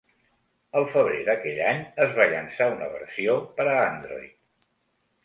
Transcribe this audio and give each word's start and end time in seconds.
El 0.79 0.85
febrer 0.93 1.19
d"aquell 1.27 1.61
any 1.71 1.83
es 2.05 2.15
va 2.19 2.27
llançar 2.31 2.71
una 2.79 2.87
versió 2.95 3.37
per 3.61 3.69
a 3.75 3.77
Android. 3.83 4.33